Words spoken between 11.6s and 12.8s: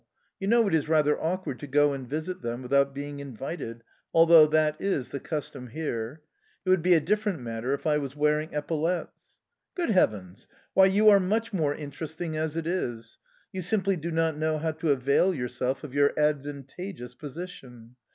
interesting as it